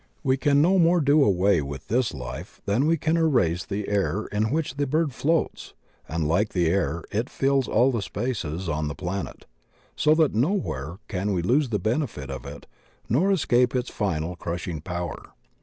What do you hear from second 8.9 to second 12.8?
planet, so that nowhere can we lose the benefit of it